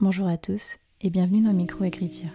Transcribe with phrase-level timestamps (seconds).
[0.00, 2.30] Bonjour à tous et bienvenue dans Microécriture.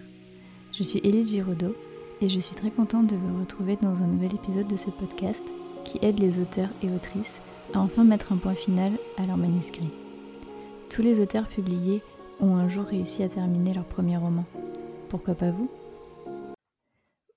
[0.76, 1.74] Je suis Élise Giraudot
[2.20, 5.42] et je suis très contente de vous retrouver dans un nouvel épisode de ce podcast
[5.82, 7.40] qui aide les auteurs et autrices
[7.72, 9.88] à enfin mettre un point final à leur manuscrit.
[10.90, 12.02] Tous les auteurs publiés
[12.38, 14.44] ont un jour réussi à terminer leur premier roman.
[15.08, 15.70] Pourquoi pas vous?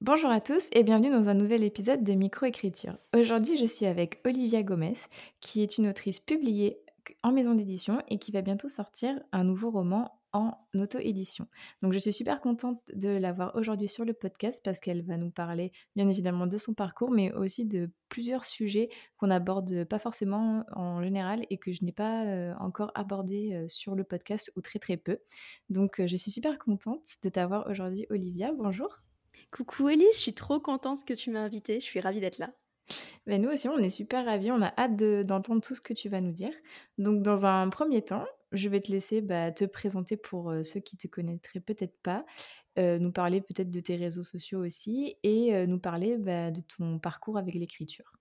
[0.01, 2.97] Bonjour à tous et bienvenue dans un nouvel épisode de Microécriture.
[3.17, 4.95] Aujourd'hui, je suis avec Olivia Gomez,
[5.39, 6.79] qui est une autrice publiée
[7.23, 11.47] en maison d'édition et qui va bientôt sortir un nouveau roman en auto-édition.
[11.81, 15.31] Donc je suis super contente de l'avoir aujourd'hui sur le podcast parce qu'elle va nous
[15.31, 20.65] parler bien évidemment de son parcours mais aussi de plusieurs sujets qu'on aborde pas forcément
[20.73, 24.61] en général et que je n'ai pas euh, encore abordé euh, sur le podcast ou
[24.61, 25.19] très très peu.
[25.69, 28.51] Donc euh, je suis super contente de t'avoir aujourd'hui Olivia.
[28.53, 28.99] Bonjour.
[29.51, 32.51] Coucou Elise, je suis trop contente que tu m'aies invitée, je suis ravie d'être là.
[33.25, 36.09] Ben nous aussi, on est super ravis, on a hâte d'entendre tout ce que tu
[36.09, 36.53] vas nous dire.
[36.97, 40.97] Donc dans un premier temps, je vais te laisser bah, te présenter pour ceux qui
[40.97, 42.25] te connaîtraient peut-être pas,
[42.77, 47.37] nous parler peut-être de tes réseaux sociaux aussi et nous parler bah, de ton parcours
[47.37, 48.13] avec l'écriture.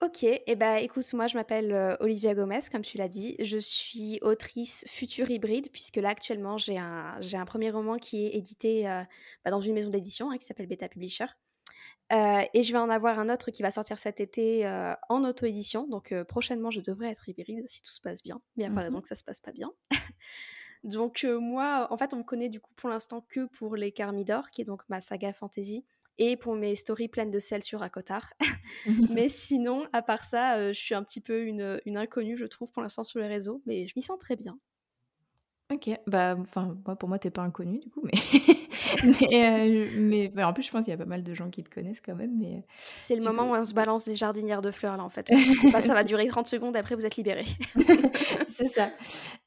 [0.00, 3.36] Ok, et bah écoute, moi je m'appelle Olivia Gomez, comme tu l'as dit.
[3.38, 8.34] Je suis autrice future hybride, puisque là actuellement j'ai un, un premier roman qui est
[8.34, 9.04] édité
[9.46, 11.26] dans une maison d'édition hein, qui s'appelle Beta Publisher.
[12.12, 15.24] Euh, et je vais en avoir un autre qui va sortir cet été euh, en
[15.24, 15.86] auto-édition.
[15.86, 18.40] Donc euh, prochainement, je devrais être hybride si tout se passe bien.
[18.56, 19.70] Mais il n'y a pas raison mmh que ça se passe pas bien.
[20.84, 24.50] donc moi, en fait, on me connaît du coup pour l'instant que pour les Carmidor,
[24.50, 25.84] qui est donc ma saga fantasy,
[26.18, 28.32] et pour mes stories pleines de sel sur Akotar.
[29.10, 32.70] mais sinon, à part ça, je suis un petit peu une, une inconnue, je trouve,
[32.70, 33.62] pour l'instant sur les réseaux.
[33.66, 34.58] Mais je m'y sens très bien.
[35.72, 38.12] Ok, bah, enfin, moi, pour moi, t'es pas inconnu du coup, mais,
[39.32, 41.48] mais, euh, mais bah, en plus, je pense qu'il y a pas mal de gens
[41.48, 42.36] qui te connaissent quand même.
[42.38, 45.08] Mais euh, c'est le moment où on se balance des jardinières de fleurs là, en
[45.08, 45.26] fait.
[45.72, 47.46] bah, ça va durer 30 secondes, après vous êtes libérés.
[48.48, 48.90] c'est ça.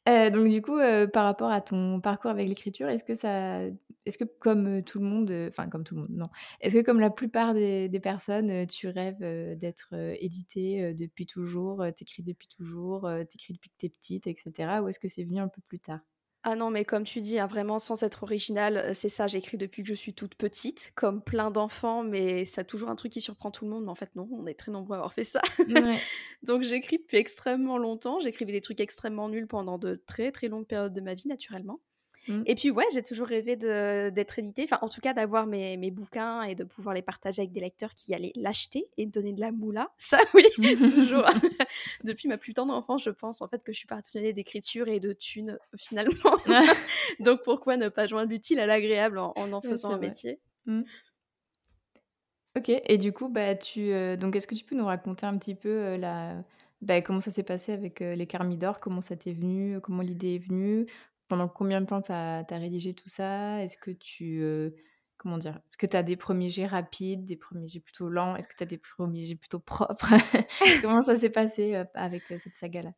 [0.09, 0.79] Euh, donc du coup,
[1.13, 3.61] par rapport à ton parcours avec l'écriture, est-ce que ça,
[4.05, 6.27] est-ce que comme tout le monde, enfin comme tout le monde, non,
[6.61, 9.19] est-ce que comme la plupart des, des personnes, tu rêves
[9.57, 14.79] d'être édité depuis toujours, t'écris depuis toujours, t'écris depuis que t'es petite, etc.
[14.81, 15.99] Ou est-ce que c'est venu un peu plus tard?
[16.43, 19.83] Ah non, mais comme tu dis, hein, vraiment sans être original, c'est ça, j'écris depuis
[19.83, 23.51] que je suis toute petite, comme plein d'enfants, mais c'est toujours un truc qui surprend
[23.51, 23.83] tout le monde.
[23.83, 25.41] Mais en fait, non, on est très nombreux à avoir fait ça.
[26.43, 28.19] Donc j'écris depuis extrêmement longtemps.
[28.19, 31.81] J'écrivais des trucs extrêmement nuls pendant de très très longues périodes de ma vie, naturellement.
[32.27, 32.43] Mmh.
[32.45, 35.91] Et puis ouais, j'ai toujours rêvé d'être édité, enfin en tout cas d'avoir mes, mes,
[35.91, 39.39] bouquins et de pouvoir les partager avec des lecteurs qui allaient l'acheter et donner de
[39.39, 39.91] la moula.
[39.97, 40.43] Ça oui,
[40.77, 41.25] toujours.
[42.03, 44.99] Depuis ma plus tendre enfance, je pense en fait que je suis passionnée d'écriture et
[44.99, 46.37] de thunes finalement.
[47.19, 50.81] Donc pourquoi ne pas joindre l'utile à l'agréable en, en, faisant un métier mmh.
[52.57, 55.37] Ok, et du coup, bah, tu, euh, donc est-ce que tu peux nous raconter un
[55.37, 56.43] petit peu euh, la,
[56.81, 60.35] bah, comment ça s'est passé avec euh, les Carmidor, comment ça t'est venu, comment l'idée
[60.35, 60.87] est venue,
[61.27, 63.63] pendant combien de temps tu as, rédigé tout ça?
[63.63, 64.43] Est-ce que tu.
[65.17, 65.55] Comment dire?
[65.55, 68.35] Est-ce que tu as des premiers jets rapides, des premiers jets plutôt lents?
[68.35, 70.13] Est-ce que tu as des premiers jets plutôt propres?
[70.81, 72.91] Comment ça s'est passé avec cette saga-là?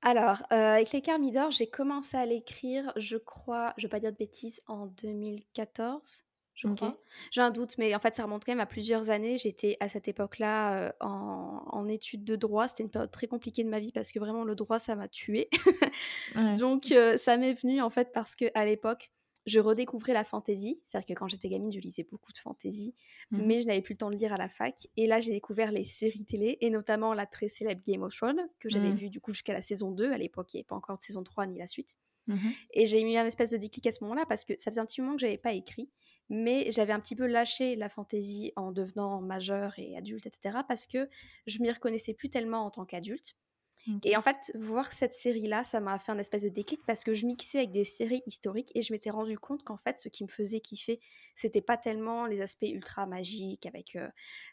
[0.00, 4.16] Alors, avec les Carmidor, j'ai commencé à l'écrire, je crois, je vais pas dire de
[4.16, 6.24] bêtises, en 2014
[6.58, 6.98] je crois.
[7.30, 9.38] J'ai un doute, mais en fait, ça remonte quand même à plusieurs années.
[9.38, 12.66] J'étais à cette époque-là en, études de droit.
[12.66, 15.08] C'était une période très compliquée de ma vie parce que vraiment, le droit, ça m'a
[15.08, 15.48] tuée.
[16.58, 19.12] Donc, ça m'est venu en fait parce qu'à l'époque,
[19.46, 20.80] je redécouvrais la fantaisie.
[20.84, 22.94] C'est-à-dire que quand j'étais gamine, je lisais beaucoup de fantaisie,
[23.30, 24.88] mmh mais je n'avais plus le temps de lire à la fac.
[24.96, 28.48] Et là, j'ai découvert les séries télé, et notamment la très célèbre Game of Thrones,
[28.60, 28.96] que j'avais mmh.
[28.96, 30.10] vue du coup jusqu'à la saison 2.
[30.10, 31.96] À l'époque, il n'y avait pas encore de saison 3 ni la suite.
[32.28, 32.36] Mmh
[32.74, 34.86] et j'ai eu un espèce de déclic à ce moment-là parce que ça faisait un
[34.86, 35.88] petit moment que j'avais pas écrit
[36.30, 40.86] mais j'avais un petit peu lâché la fantaisie en devenant majeure et adulte, etc., parce
[40.86, 41.08] que
[41.46, 43.36] je m'y reconnaissais plus tellement en tant qu'adulte.
[44.04, 47.14] Et en fait, voir cette série-là, ça m'a fait un espèce de déclic parce que
[47.14, 50.24] je mixais avec des séries historiques et je m'étais rendu compte qu'en fait, ce qui
[50.24, 51.00] me faisait kiffer,
[51.34, 54.08] c'était pas tellement les aspects ultra magiques avec, euh,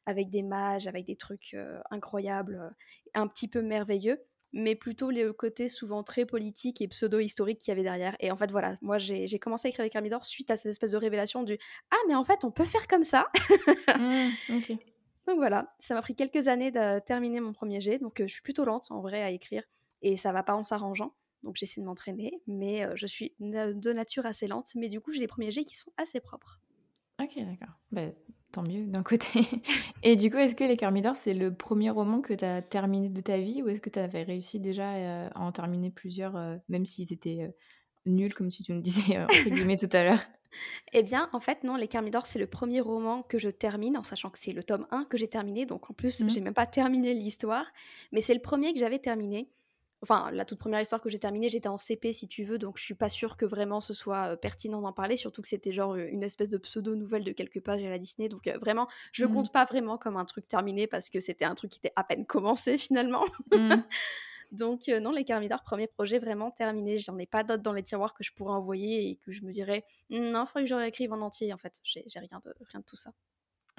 [0.05, 2.69] avec des mages, avec des trucs euh, incroyables, euh,
[3.13, 4.23] un petit peu merveilleux,
[4.55, 8.15] mais plutôt le côté souvent très politique et pseudo-historique qu'il y avait derrière.
[8.21, 10.91] Et en fait, voilà, moi j'ai commencé à écrire avec Carmidor suite à cette espèce
[10.91, 11.57] de révélation du
[11.91, 13.27] Ah, mais en fait, on peut faire comme ça
[13.99, 14.29] mmh,
[15.27, 18.33] Donc voilà, ça m'a pris quelques années de terminer mon premier jet, donc euh, je
[18.33, 19.63] suis plutôt lente en vrai à écrire,
[20.01, 21.13] et ça va pas en s'arrangeant.
[21.43, 25.11] Donc j'essaie de m'entraîner, mais euh, je suis de nature assez lente, mais du coup
[25.11, 26.61] j'ai des premiers jets qui sont assez propres.
[27.21, 27.75] Ok, d'accord.
[27.91, 28.07] Bah,
[28.55, 29.27] tant mieux d'un côté.
[30.03, 33.09] Et du coup, est-ce que Les Carmidor, c'est le premier roman que tu as terminé
[33.09, 36.37] de ta vie ou est-ce que tu avais réussi déjà euh, à en terminer plusieurs,
[36.37, 37.51] euh, même s'ils étaient euh,
[38.05, 40.19] nuls, comme tu me disais entre guillemets tout à l'heure?
[40.93, 44.03] Eh bien, en fait, non, Les Carmidor, c'est le premier roman que je termine, en
[44.03, 45.65] sachant que c'est le tome 1 que j'ai terminé.
[45.65, 46.29] Donc, en plus, mmh.
[46.29, 47.65] j'ai même pas terminé l'histoire,
[48.13, 49.49] mais c'est le premier que j'avais terminé.
[50.01, 52.77] Enfin, la toute première histoire que j'ai terminée, j'étais en CP si tu veux, donc
[52.77, 55.95] je suis pas sûre que vraiment ce soit pertinent d'en parler, surtout que c'était genre
[55.95, 58.29] une espèce de pseudo-nouvelle de quelques pages à la Disney.
[58.29, 59.33] Donc vraiment, je mmh.
[59.33, 62.03] compte pas vraiment comme un truc terminé parce que c'était un truc qui était à
[62.03, 63.25] peine commencé finalement.
[63.51, 63.75] Mmh.
[64.51, 66.99] donc non, les Carmidor, premier projet vraiment terminé.
[66.99, 69.51] J'en ai pas d'autres dans les tiroirs que je pourrais envoyer et que je me
[69.51, 71.79] dirais non, il faudrait que je réécrive en entier en fait.
[71.83, 73.11] J'ai rien de, rien de tout ça.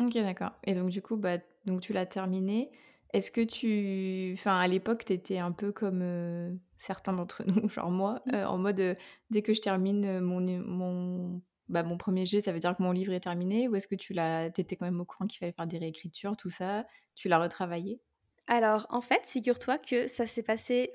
[0.00, 0.52] Ok, d'accord.
[0.64, 2.70] Et donc du coup, bah, donc tu l'as terminé.
[3.16, 7.90] Est-ce que tu enfin, à l'époque, tu étais un peu comme, certains d'entre nous, genre
[7.90, 8.34] moi, mmh.
[8.46, 8.96] en mode,
[9.30, 12.92] dès que je termine, mon mon bah, mon 1er jet, ça veut dire que mon
[12.92, 13.68] livre est terminé?
[13.68, 16.36] Ou est-ce que tu l'as étais quand même au courant qu'il fallait faire des réécritures,
[16.36, 16.86] tout ça?
[17.14, 18.00] Tu l'as retravaillé?
[18.48, 20.92] Alors, en fait, figure-toi que ça s'est passé,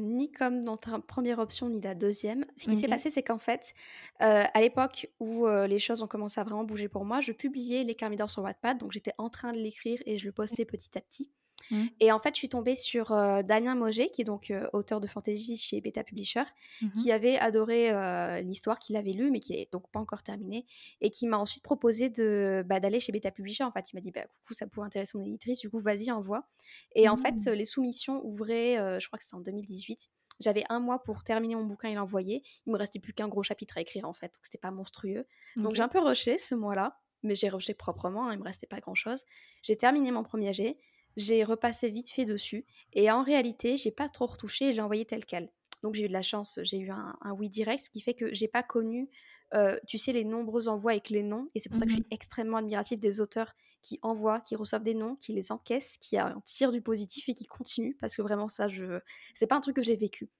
[0.00, 2.46] ni comme dans ta première option, ni la deuxième.
[2.56, 3.74] Ce qui s'est passé, c'est qu'en fait,
[4.20, 7.94] à l'époque où, les choses ont commencé à vraiment bouger pour moi, je publiais Les
[7.94, 11.02] Carmidors sur Wattpad, donc j'étais en train de l'écrire et je le postais petit à
[11.02, 11.30] petit.
[11.70, 11.84] Mmh.
[12.00, 15.00] Et en fait, je suis tombée sur euh, Damien Moget, qui est donc euh, auteur
[15.00, 16.44] de fantasy chez Beta Publisher,
[16.82, 20.22] mmh qui avait adoré euh, l'histoire, qu'il avait lue, mais qui n'est donc pas encore
[20.22, 20.66] terminée,
[21.00, 23.64] et qui m'a ensuite proposé de bah, d'aller chez Beta Publisher.
[23.64, 26.10] En fait, il m'a dit bah, coucou, ça pourrait intéresser mon éditrice, du coup, vas-y,
[26.10, 26.46] envoie.
[26.94, 27.50] Et en fait, mmh.
[27.50, 30.10] les soumissions ouvraient, je crois que c'était en 2018.
[30.40, 32.42] J'avais un mois pour terminer mon bouquin et l'envoyer.
[32.66, 35.26] Il me restait plus qu'un gros chapitre à écrire en fait, donc c'était pas monstrueux.
[35.56, 38.66] Donc j'ai un peu rushé ce mois-là, mais j'ai rushé proprement, hein, il me restait
[38.66, 39.24] pas grand chose.
[39.62, 40.78] J'ai terminé mon premier jet,
[41.16, 45.04] j'ai repassé vite fait dessus et en réalité, j'ai pas trop retouché, je l'ai envoyé
[45.04, 45.50] tel quel.
[45.82, 48.32] Donc j'ai eu de la chance, j'ai eu un, oui direct, ce qui fait que
[48.32, 49.10] j'ai pas connu,
[49.52, 51.50] euh, tu sais, les nombreux envois avec les noms.
[51.54, 54.56] Et c'est pour ça que je suis mmh extrêmement admirative des auteurs qui envoient, qui
[54.56, 57.96] reçoivent des noms, qui les encaissent, qui en tirent du positif et qui continuent.
[58.00, 58.98] Parce que vraiment, ça, je...
[59.34, 60.30] c'est pas un truc que j'ai vécu.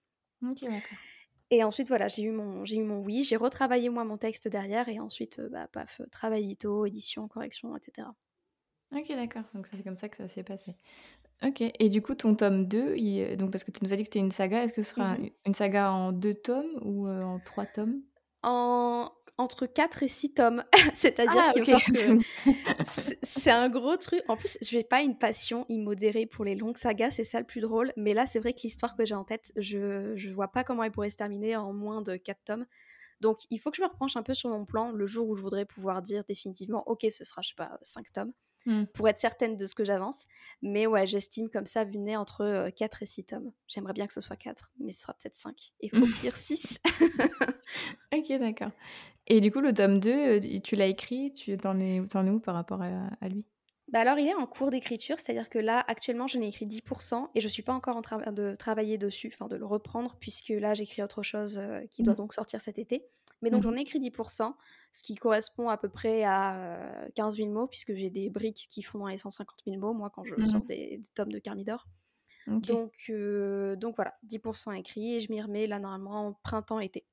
[1.50, 4.48] Et ensuite, voilà, j'ai eu mon, j'ai eu mon oui, j'ai retravaillé moi mon texte
[4.48, 6.56] derrière et ensuite, euh, bah, paf, travail
[6.86, 8.08] édition, correction, etc.
[8.92, 9.44] OK, d'accord.
[9.54, 10.76] Donc c'est comme ça que ça s'est passé.
[11.42, 14.02] OK et du coup ton tome 2, il donc parce que tu nous as dit
[14.02, 17.08] que c'était une saga, est-ce que ce sera mmh une saga en 2 tomes ou
[17.08, 18.02] en 3 tomes?
[18.42, 20.64] En entre 4 et 6 tomes.
[20.94, 22.84] C'est-à-dire ah, que
[23.22, 24.22] c'est un gros truc.
[24.28, 27.46] En plus, je n'ai pas une passion immodérée pour les longues sagas, c'est ça le
[27.46, 27.92] plus drôle.
[27.96, 30.84] Mais là, c'est vrai que l'histoire que j'ai en tête, je ne vois pas comment
[30.84, 32.66] elle pourrait se terminer en moins de 4 tomes.
[33.20, 35.36] Donc, il faut que je me repenche un peu sur mon plan le jour où
[35.36, 38.32] je voudrais pouvoir dire définitivement, ok, ce sera, je sais pas, 5 tomes.
[38.66, 38.84] Mmh.
[38.94, 40.26] pour être certaine de ce que j'avance.
[40.62, 43.52] Mais ouais, j'estime comme ça, vu né entre 4 et 6 tomes.
[43.68, 45.54] J'aimerais bien que ce soit 4, mais ce sera peut-être 5.
[45.80, 46.80] Et au pire 6.
[48.14, 48.70] ok, d'accord.
[49.26, 52.54] Et du coup, le tome 2, tu l'as écrit, tu t'en es, es, où par
[52.54, 53.44] rapport à, lui?
[53.88, 57.28] Bah alors, il est en cours d'écriture, c'est-à-dire que là, actuellement, j'en ai écrit 10%
[57.34, 60.48] et je suis pas encore en train de travailler dessus, enfin de le reprendre, puisque
[60.48, 61.60] là, j'écris autre chose
[61.90, 62.16] qui doit mmh.
[62.16, 63.04] donc sortir cet été.
[63.44, 64.54] Mais donc, mmh j'en ai écrit 10%,
[64.92, 68.82] ce qui correspond à peu près à 15 000 mots, puisque j'ai des briques qui
[68.82, 71.86] font dans les 150 000 mots, moi, quand je mmh sors des, tomes de Carmidor.
[72.46, 77.04] Donc, donc voilà, 10% écrit, et je m'y remets là, normalement, printemps-été.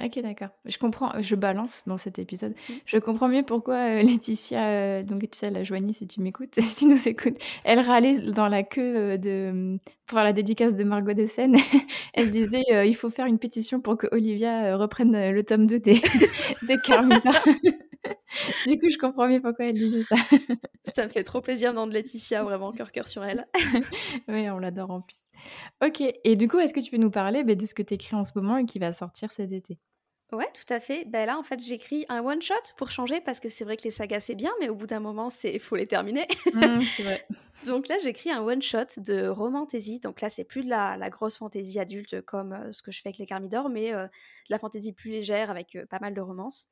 [0.00, 0.48] OK, d'accord.
[0.64, 2.52] Je comprends, je balance dans cet épisode.
[2.52, 2.72] Mmh.
[2.86, 6.54] Je comprends mieux pourquoi euh, Laetitia, euh, donc tu sais, la Joanie, si tu m'écoutes,
[6.60, 10.84] si tu nous écoutes, elle râlait dans la queue euh, de, pour la dédicace de
[10.84, 11.56] Margot Dessen.
[12.14, 16.00] elle disait il faut faire une pétition pour que Olivia reprenne le tome 2 des,
[16.62, 17.30] des Carmita.
[18.66, 20.16] du coup, je comprends mieux pourquoi elle disait ça.
[20.84, 23.46] ça me fait trop plaisir de Laetitia, vraiment, cœur cœur sur elle.
[24.28, 25.28] oui, on l'adore en plus.
[25.84, 27.94] Ok, et du coup, est-ce que tu peux nous parler bah, de ce que tu
[27.94, 29.78] écris en ce moment et qui va sortir cet été?
[30.32, 31.04] Ouais, tout à fait.
[31.04, 33.82] Ben là, en fait, j'écris un one shot pour changer parce que c'est vrai que
[33.82, 36.26] les sagas c'est bien, mais au bout d'un moment, c'est faut les terminer.
[36.54, 37.26] Mmh, vrai.
[37.66, 40.00] Donc là, j'écris un one shot de romantasy.
[40.00, 43.10] Donc là, c'est plus de la, grosse fantaisie adulte comme euh, ce que je fais
[43.10, 44.10] avec les Carmidor, mais euh, de
[44.50, 46.68] la fantaisie plus légère avec euh, pas mal de romances.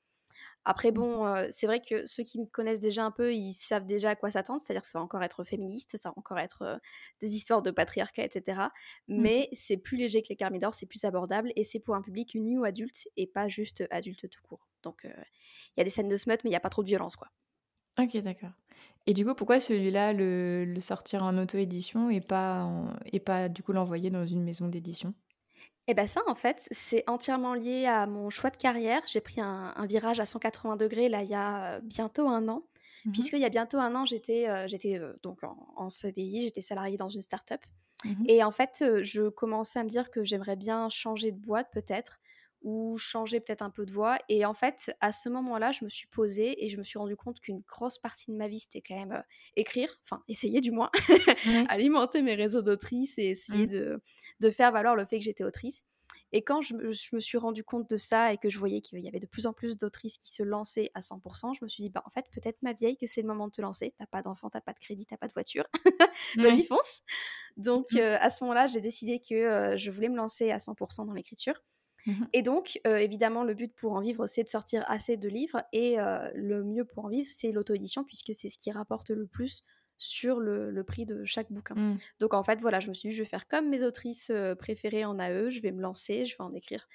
[0.64, 4.10] Après, bon, c'est vrai que ceux qui me connaissent déjà un peu, ils savent déjà
[4.10, 6.80] à quoi s'attendre, c'est-à-dire que ça va encore être féministe, ça va encore être
[7.20, 8.60] des histoires de patriarcat, etc.
[9.08, 9.20] Mmh.
[9.22, 12.34] Mais c'est plus léger que les Carmidor, c'est plus abordable et c'est pour un public
[12.34, 14.68] nu ou adulte et pas juste adulte tout court.
[14.82, 15.14] Donc, il
[15.78, 17.28] y a des scènes de smut, mais il n'y a pas trop de violence, quoi.
[17.98, 18.52] Ok, d'accord.
[19.06, 22.70] Et du coup, pourquoi celui-là, le, sortir en auto-édition et pas,
[23.06, 25.14] et pas du coup l'envoyer dans une maison d'édition?
[25.90, 29.02] Et bien ça, en fait, c'est entièrement lié à mon choix de carrière.
[29.06, 32.64] J'ai pris un, virage à 180 degrés là il y a bientôt un an.
[33.04, 37.08] Mmh Puisqu'il y a bientôt un an, j'étais j'étais donc en, CDI, j'étais salariée dans
[37.08, 37.60] une start-up.
[38.04, 41.68] Mmh Et en fait, je commençais à me dire que j'aimerais bien changer de boîte
[41.72, 42.20] peut-être
[42.62, 44.18] ou changer peut-être un peu de voix.
[44.28, 47.16] Et en fait, à ce moment-là, je me suis posée et je me suis rendu
[47.16, 49.22] compte qu'une grosse partie de ma vie, c'était quand même euh,
[49.56, 50.90] écrire, enfin essayer du moins,
[51.68, 53.70] alimenter mes réseaux d'autrice et essayer mmh.
[53.70, 54.02] de,
[54.40, 55.84] de, faire valoir le fait que j'étais autrice.
[56.32, 59.08] Et quand je me, suis rendu compte de ça et que je voyais qu'il y
[59.08, 61.90] avait de plus en plus d'autrices qui se lançaient à 100%, je me suis dit,
[61.90, 63.94] bah, en fait, peut-être ma vieille que c'est le moment de te lancer.
[63.98, 65.64] T'as pas d'enfant, t'as pas de crédit, t'as pas de voiture.
[66.36, 67.02] Vas-y, fonce.
[67.56, 67.98] Donc, mmh.
[67.98, 71.12] euh, à ce moment-là, j'ai décidé que euh, je voulais me lancer à 100% dans
[71.12, 71.60] l'écriture.
[72.06, 75.28] Mmh et donc, euh, évidemment, le but pour en vivre, c'est de sortir assez de
[75.28, 75.62] livres.
[75.72, 75.96] Et
[76.34, 79.64] le mieux pour en vivre, c'est l'auto-édition, puisque c'est ce qui rapporte le plus
[79.98, 81.74] sur le, prix de chaque bouquin.
[81.74, 81.98] Mmh.
[82.20, 85.04] Donc en fait, voilà, je me suis dit, je vais faire comme mes autrices préférées
[85.04, 86.88] en AE, je vais me lancer, je vais en écrire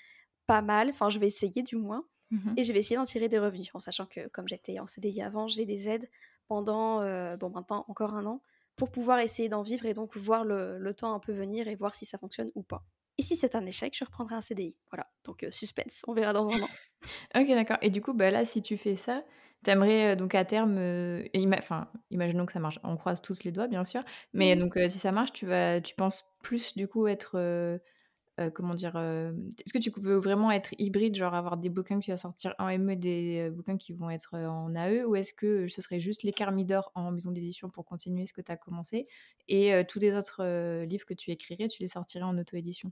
[0.48, 3.30] pas mal, enfin je vais essayer du moins, mmh et je vais essayer d'en tirer
[3.30, 6.10] des revenus, en sachant que comme j'étais en CDI avant, j'ai des aides
[6.48, 7.00] pendant,
[7.38, 8.42] bon maintenant encore un an,
[8.76, 11.96] pour pouvoir essayer d'en vivre et donc voir le, temps un peu venir et voir
[11.96, 12.84] si ça fonctionne ou pas.
[13.18, 14.76] Et si c'est un échec, je reprendrai un CDI.
[14.92, 16.70] Voilà, donc suspense, on verra dans un an.
[17.36, 17.78] ok, d'accord.
[17.82, 19.24] Et du coup, bah là, si tu fais ça,
[19.66, 20.78] T'aimerais donc à terme,
[21.58, 25.00] enfin, imaginons que ça marche, on croise tous les doigts bien sûr, mais donc si
[25.00, 27.80] ça marche, tu vas tu penses plus du coup être,
[28.54, 28.96] comment dire?
[28.98, 32.54] est-ce que tu veux vraiment être hybride, genre avoir des bouquins que tu vas sortir
[32.60, 35.04] en ME, des bouquins qui vont être en AE?
[35.06, 38.42] Ou est-ce que ce serait juste l'écart Midor en maison d'édition pour continuer ce que
[38.42, 39.08] tu as commencé
[39.48, 40.44] et tous les autres,
[40.84, 42.92] livres que tu écrirais, tu les sortirais en auto-édition?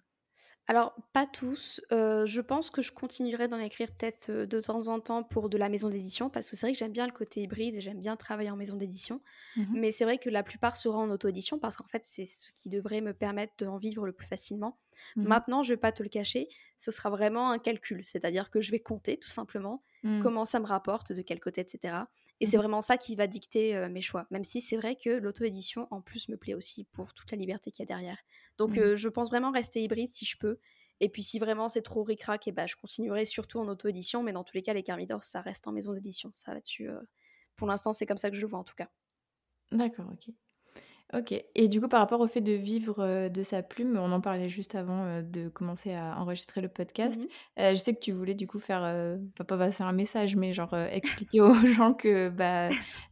[0.68, 1.82] Alors, pas tous.
[1.92, 5.68] je pense que je continuerai d'en écrire peut-être de temps en temps pour de la
[5.68, 8.16] maison d'édition, parce que c'est vrai que j'aime bien le côté hybride et j'aime bien
[8.16, 9.22] travailler en maison d'édition.
[9.58, 12.48] Mmh Mais c'est vrai que la plupart seront en auto-édition, parce qu'en fait, c'est ce
[12.56, 14.80] qui devrait me permettre d'en vivre le plus facilement.
[15.16, 16.48] Mmh Maintenant, je vais pas te le cacher,
[16.78, 20.22] ce sera vraiment un calcul, c'est-à-dire que je vais compter tout simplement mmh.
[20.22, 21.96] comment ça me rapporte, de quel côté, etc.
[22.44, 24.28] Et c'est vraiment ça qui va dicter mes choix.
[24.30, 27.72] Même si c'est vrai que l'auto-édition, en plus, me plaît aussi pour toute la liberté
[27.72, 28.22] qu'il y a derrière.
[28.58, 28.96] Donc, mmh.
[28.96, 30.60] je pense vraiment rester hybride si je peux.
[31.00, 34.24] Et puis, si vraiment c'est trop ric-rac, et ben, je continuerai surtout en auto-édition.
[34.24, 36.30] Mais dans tous les cas, les Carmidor, ça reste en maison d'édition.
[36.34, 36.90] Ça, là-dessus,
[37.56, 38.90] pour l'instant, c'est comme ça que je le vois, en tout cas.
[39.72, 40.34] D'accord, ok.
[41.14, 41.32] Ok.
[41.54, 44.50] Et du coup, par rapport au fait de vivre de sa plume, on en parlait
[44.50, 47.22] juste avant de commencer à enregistrer le podcast.
[47.22, 48.82] Mmh je sais que tu voulais du coup faire,
[49.34, 52.70] enfin pas passer un message, mais genre expliquer aux gens que bah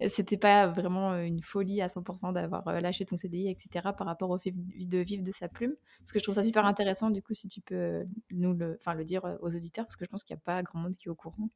[0.08, 3.90] c'était pas vraiment une folie à 100% d'avoir lâché ton CDI, etc.
[3.96, 6.66] Par rapport au fait de vivre de sa plume, parce que je trouve ça super
[6.66, 7.12] intéressant.
[7.12, 10.10] Du coup, si tu peux nous le, enfin le dire aux auditeurs, parce que je
[10.10, 11.50] pense qu'il n'y a pas grand monde qui est au courant.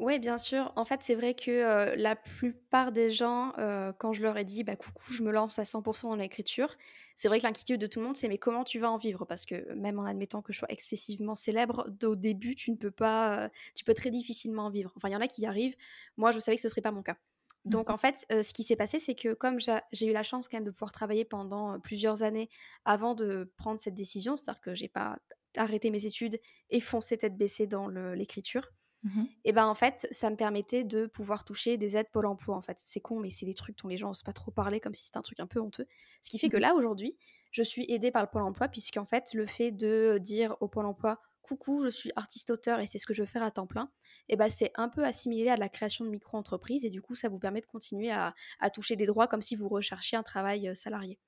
[0.00, 0.72] Oui, bien sûr.
[0.76, 3.52] En fait, c'est vrai que la plupart des gens,
[3.98, 6.74] quand je leur ai dit, bah coucou, je me lance à 100% dans l'écriture,
[7.16, 9.26] c'est vrai que l'inquiétude de tout le monde, c'est mais comment tu vas en vivre?
[9.26, 12.90] Parce que même en admettant que je sois excessivement célèbre, au début, tu ne peux
[12.90, 14.90] pas, tu peux très difficilement en vivre.
[14.96, 15.76] Enfin, il y en a qui y arrivent.
[16.16, 17.16] Moi, je savais que ce serait pas mon cas.
[17.64, 19.58] Mmh Donc en fait, ce qui s'est passé, c'est que comme
[19.92, 22.48] j'ai eu la chance quand même de pouvoir travailler pendant plusieurs années
[22.86, 25.18] avant de prendre cette décision, c'est-à-dire que j'ai pas
[25.58, 26.40] arrêté mes études
[26.70, 28.70] et foncé tête baissée dans l'écriture.
[29.02, 32.54] Mmh et ben en fait, ça me permettait de pouvoir toucher des aides Pôle emploi.
[32.56, 34.80] En fait, c'est con, mais c'est des trucs dont les gens osent pas trop parler,
[34.80, 35.86] comme si c'était un truc un peu honteux.
[36.20, 37.16] Ce qui fait que mmh là aujourd'hui,
[37.50, 40.86] je suis aidée par le Pôle emploi, puisqu'en fait, le fait de dire au Pôle
[40.86, 43.90] emploi coucou, je suis artiste-auteur et c'est ce que je veux faire à temps plein,
[44.28, 47.28] et ben c'est un peu assimilé à la création de micro-entreprises et du coup, ça
[47.28, 48.34] vous permet de continuer à,
[48.72, 51.18] toucher des droits comme si vous recherchiez un travail salarié.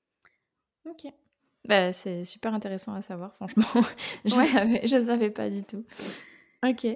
[0.85, 1.11] Ok.
[1.65, 3.65] Bah, c'est super intéressant à savoir, franchement.
[4.25, 5.85] je ne savais, je savais pas du tout.
[6.65, 6.87] Ok.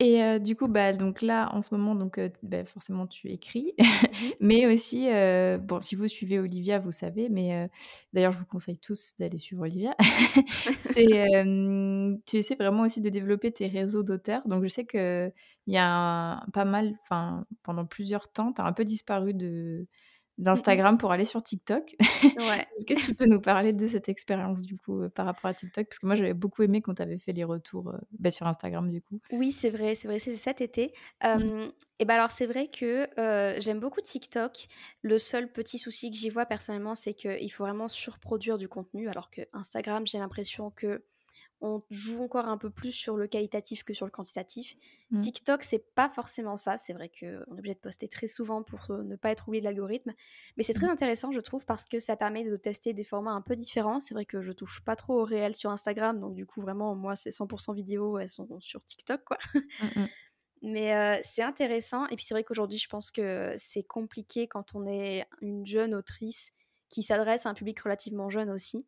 [0.00, 3.82] Et du coup, bah, donc là, en ce moment, donc, bah, forcément, tu écris, mmh
[4.40, 5.08] mais aussi,
[5.60, 7.68] bon, si vous suivez Olivia, vous savez, mais
[8.12, 9.96] d'ailleurs, je vous conseille tous d'aller suivre Olivia.
[10.78, 11.32] c'est,
[12.26, 14.46] tu essaies vraiment aussi de développer tes réseaux d'auteurs.
[14.46, 15.32] Donc, je sais qu'il
[15.66, 19.86] y a pas mal, enfin, pendant plusieurs temps, tu as un peu disparu de,
[20.38, 21.96] d'Instagram pour aller sur TikTok.
[22.38, 22.66] Ouais.
[22.76, 25.54] Est-ce que tu peux nous parler de cette expérience du coup euh, par rapport à
[25.54, 25.86] TikTok?
[25.86, 28.46] Parce que moi j'avais beaucoup aimé quand tu avais fait les retours euh, bah, sur
[28.46, 29.20] Instagram du coup.
[29.32, 30.92] Oui, c'est vrai, c'est vrai, c'est cet été.
[31.22, 31.68] Mmh.
[31.98, 34.68] Et ben alors c'est vrai que euh, j'aime beaucoup TikTok.
[35.02, 39.08] Le seul petit souci que j'y vois personnellement, c'est qu'il faut vraiment surproduire du contenu,
[39.08, 41.02] alors que Instagram, j'ai l'impression que
[41.60, 44.76] on joue encore un peu plus sur le qualitatif que sur le quantitatif.
[45.10, 45.18] Mmh.
[45.18, 46.78] TikTok, c'est pas forcément ça.
[46.78, 49.64] C'est vrai qu'on est obligé de poster très souvent pour ne pas être oublié de
[49.64, 50.12] l'algorithme.
[50.56, 50.90] Mais c'est très mmh.
[50.90, 53.98] intéressant, je trouve, parce que ça permet de tester des formats un peu différents.
[53.98, 56.20] C'est vrai que je touche pas trop au réel sur Instagram.
[56.20, 58.18] Donc, du coup, vraiment, moi, c'est 100% vidéo.
[58.18, 59.38] Elles sont sur TikTok, quoi.
[60.60, 62.06] Mmh, Mais c'est intéressant.
[62.08, 65.94] Et puis, c'est vrai qu'aujourd'hui, je pense que c'est compliqué quand on est une jeune
[65.94, 66.52] autrice
[66.88, 68.84] qui s'adresse à un public relativement jeune aussi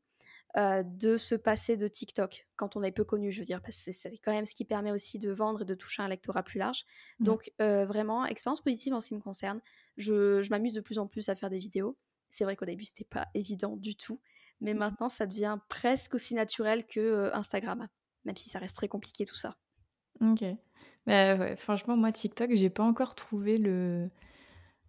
[0.56, 3.84] euh, de se passer de TikTok quand on est peu connu, je veux dire, parce
[3.84, 6.42] que c'est quand même ce qui permet aussi de vendre et de toucher un lectorat
[6.42, 6.84] plus large.
[7.20, 7.24] Mmh.
[7.24, 9.60] Donc euh, vraiment, expérience positive en ce qui me concerne.
[9.96, 11.96] Je, m'amuse de plus en plus à faire des vidéos.
[12.30, 14.20] C'est vrai qu'au début, c'était pas évident du tout,
[14.60, 14.78] mais mmh.
[14.78, 17.86] maintenant, ça devient presque aussi naturel que euh, Instagram,
[18.24, 19.56] même si ça reste très compliqué tout ça.
[20.20, 20.44] Ok.
[21.06, 24.10] Bah, franchement, moi, TikTok, j'ai pas encore trouvé le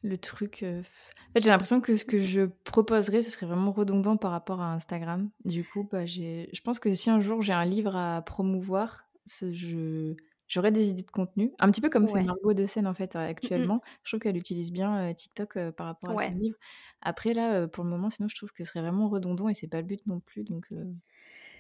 [0.02, 0.64] le truc.
[0.64, 4.62] En fait, j'ai l'impression que ce que je proposerais, ce serait vraiment redondant par rapport
[4.62, 5.30] à Instagram.
[5.46, 10.16] Du coup, bah, je pense que si un jour j'ai un livre à promouvoir, je
[10.48, 11.54] j'aurais des idées de contenu.
[11.60, 13.82] Un petit peu comme fait Margot de scène en fait mmh actuellement.
[14.04, 16.58] Je trouve qu'elle utilise bien TikTok par rapport à son livre.
[17.02, 19.68] Après là, pour le moment, sinon je trouve que ce serait vraiment redondant et c'est
[19.68, 20.44] pas le but non plus.
[20.44, 20.68] Donc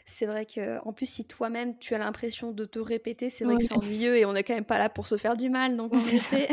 [0.05, 3.55] c'est vrai que en plus si toi-même tu as l'impression de te répéter, c'est vrai
[3.55, 5.77] que c'est ennuyeux et on n'est quand même pas là pour se faire du mal.
[5.77, 6.49] Donc en effet.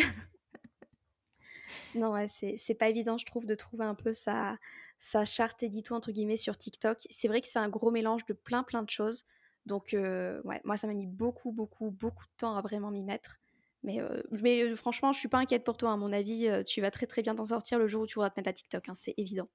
[1.98, 4.56] Non, ouais, c'est pas évident, je trouve, de trouver un peu sa,
[4.98, 7.06] sa charte édito entre guillemets sur TikTok.
[7.10, 9.24] C'est vrai que c'est un gros mélange de plein plein de choses.
[9.66, 13.38] Donc, ouais, moi, ça m'a mis beaucoup, beaucoup, beaucoup de temps à vraiment m'y mettre.
[13.82, 14.00] Mais,
[14.30, 15.92] mais franchement, je suis pas inquiète pour toi.
[15.92, 18.30] À mon avis, tu vas très, très bien t'en sortir le jour où tu voudras
[18.30, 18.88] te mettre à TikTok.
[18.88, 19.48] Hein, c'est évident.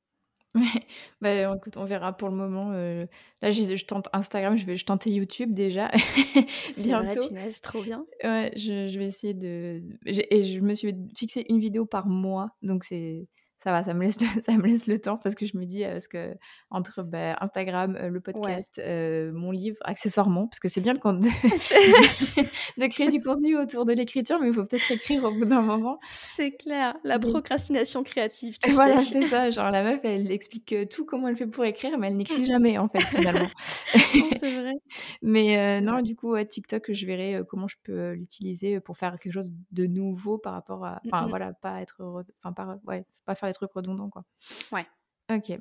[0.56, 0.86] Ouais,
[1.20, 2.72] bah, écoute, on verra pour le moment.
[2.72, 5.90] là, je, tente Instagram, je vais je tenter YouTube déjà
[6.78, 7.24] bientôt.
[7.24, 8.06] C'est trop bien.
[8.24, 9.82] Ouais, je, je, vais essayer de.
[10.06, 13.28] Et je me suis fixé une vidéo par mois, donc c'est
[13.64, 15.84] ça va, ça me laisse, ça me laisse le temps parce que je me dis,
[15.84, 16.36] parce que
[16.70, 18.82] entre bah, Instagram, le podcast,
[19.34, 21.00] mon livre, accessoirement, parce que c'est bien de,
[22.82, 25.62] de, créer du contenu autour de l'écriture, mais il faut peut-être écrire au bout d'un
[25.62, 25.98] moment.
[26.02, 28.58] C'est clair, la procrastination créative.
[28.62, 29.50] Tu voilà, c'est ça.
[29.50, 32.78] Genre la meuf, elle explique tout comment elle fait pour écrire, mais elle n'écrit jamais
[32.78, 33.48] en fait finalement.
[34.40, 34.74] c'est vrai.
[35.22, 39.54] mais non, du coup, TikTok, je verrai comment je peux l'utiliser pour faire quelque chose
[39.72, 43.72] de nouveau par rapport à, enfin voilà, pas être, enfin pas, ouais, pas faire trucs
[43.72, 44.26] redondants, quoi.
[44.72, 44.86] Ouais.
[45.32, 45.58] Ok.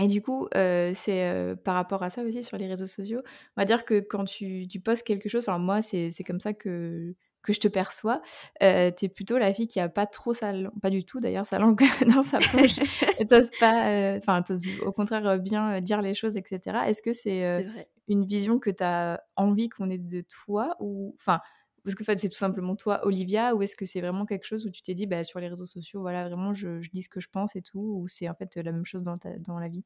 [0.00, 3.20] Et du coup, c'est par rapport à ça aussi sur les réseaux sociaux.
[3.56, 6.52] On va dire que quand tu, tu postes quelque chose, enfin moi, c'est comme ça
[6.52, 8.20] que, que je te perçois.
[8.62, 11.18] Euh, tu es plutôt la fille qui a pas trop sa langue, pas du tout
[11.18, 11.80] d'ailleurs, sa langue
[12.14, 12.76] dans sa poche.
[13.28, 14.44] t'oses pas, enfin,
[14.84, 16.78] au contraire bien dire les choses, etc.
[16.86, 17.66] Est-ce que c'est
[18.08, 21.40] une vision que tu as envie qu'on ait de toi ou, enfin,
[21.86, 24.70] est-ce que c'est tout simplement toi, Olivia, ou est-ce que c'est vraiment quelque chose où
[24.70, 27.28] tu t'es dit, bah, sur les réseaux sociaux, voilà, vraiment, je, dis ce que je
[27.28, 29.14] pense et tout, ou c'est en fait la même chose dans,
[29.46, 29.84] dans la vie?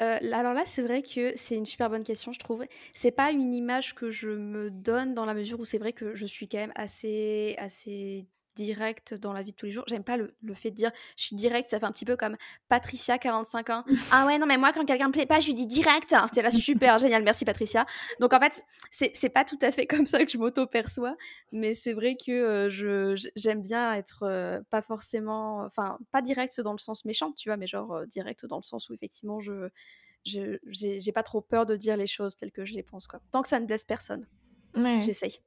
[0.00, 2.64] Euh, alors là, c'est vrai que c'est une super bonne question, je trouve.
[2.94, 6.14] C'est pas une image que je me donne dans la mesure où c'est vrai que
[6.14, 9.84] je suis quand même assez, assez direct dans la vie de tous les jours.
[9.88, 12.36] J'aime pas le, fait de dire je suis direct, ça fait un petit peu comme
[12.68, 13.84] Patricia, 45 ans.
[14.10, 16.14] ah ouais, non, mais moi, quand quelqu'un me plaît pas, je lui dis direct.
[16.26, 17.86] C'était là super génial, merci Patricia.
[18.20, 21.16] Donc en fait, c'est pas tout à fait comme ça que je m'auto-perçois,
[21.52, 26.60] mais c'est vrai que euh, je j'aime bien être euh, pas forcément, enfin, pas direct
[26.60, 29.40] dans le sens méchant, tu vois, mais genre euh, direct dans le sens où effectivement
[29.40, 29.68] je
[30.24, 33.20] j'ai pas trop peur de dire les choses telles que je les pense, quoi.
[33.32, 34.26] Tant que ça ne blesse personne.
[34.76, 35.02] Ouais.
[35.02, 35.40] J'essaye.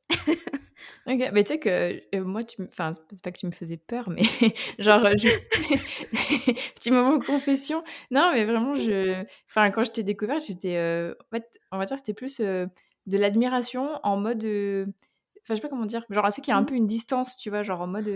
[1.07, 3.77] Ok, mais tu sais que euh, moi, tu enfin, c'est pas que tu me faisais
[3.77, 4.21] peur, mais
[4.79, 5.01] genre,
[6.75, 7.83] petit moment confession.
[8.11, 11.85] Non, mais vraiment, je, enfin, quand je t'ai découvert, j'étais, euh, en fait, on va
[11.85, 12.65] dire, c'était plus euh,
[13.05, 14.45] de l'admiration en mode,
[15.45, 16.03] Enfin, je sais pas comment dire.
[16.09, 16.65] Genre, c'est qu'il y a un mmh.
[16.65, 18.09] peu une distance, tu vois, genre en mode.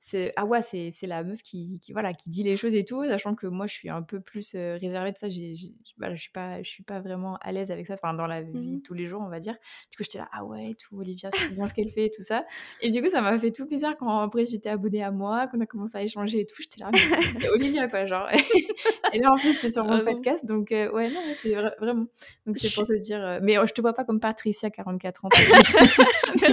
[0.00, 2.84] c'est ah ouais, c'est, c'est la meuf qui, qui, voilà, qui dit les choses et
[2.84, 5.30] tout, sachant que moi, je suis un peu plus réservée de ça.
[5.30, 5.54] J'ai,
[5.96, 8.42] voilà, je suis pas, je suis pas vraiment à l'aise avec ça, enfin, dans la
[8.42, 9.54] vie de mmh tous les jours, on va dire.
[9.90, 12.22] Du coup, j'étais là, ah ouais, tout, Olivia, c'est bien ce qu'elle fait et tout
[12.22, 12.44] ça.
[12.82, 15.60] Et du coup, ça m'a fait tout bizarre quand après, j'étais abonnée à moi, qu'on
[15.60, 16.60] a commencé à échanger et tout.
[16.60, 16.90] J'étais là,
[17.54, 18.28] Olivia, quoi, genre.
[19.12, 22.06] et là, en plus, c'était sur mon podcast, donc ouais, non, c'est vraiment.
[22.46, 23.38] Donc, c'est pour se dire.
[23.42, 25.28] mais je te vois pas comme Patricia, 44 ans.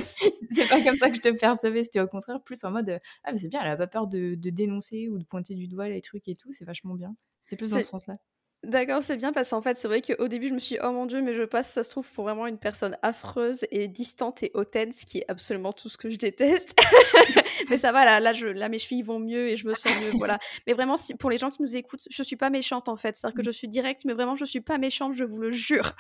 [0.52, 1.84] c'est pas comme ça que je te percevais.
[1.84, 4.36] C'était au contraire plus en mode Ah, mais c'est bien, elle a pas peur de,
[4.36, 6.52] de, dénoncer ou de pointer du doigt les trucs et tout.
[6.52, 7.16] C'est vachement bien.
[7.42, 8.18] C'était plus dans ce sens-là.
[8.66, 10.92] D'accord, c'est bien parce qu'en fait, c'est vrai qu'au début, je me suis dit, oh
[10.92, 14.42] mon dieu, mais je passe, ça se trouve, pour vraiment une personne affreuse et distante
[14.42, 16.76] et hautaine, ce qui est absolument tout ce que je déteste.
[17.70, 19.92] mais ça va, là, là, je, là, mes chevilles vont mieux et je me sens
[20.02, 20.40] mieux, voilà.
[20.66, 23.16] Mais vraiment, si, pour les gens qui nous écoutent, je suis pas méchante en fait.
[23.16, 23.46] C'est-à-dire que mmh.
[23.46, 25.96] je suis directe, mais vraiment, je suis pas méchante, je vous le jure.